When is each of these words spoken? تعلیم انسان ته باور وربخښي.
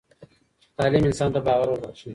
تعلیم 0.77 1.03
انسان 1.09 1.29
ته 1.33 1.39
باور 1.45 1.67
وربخښي. 1.69 2.09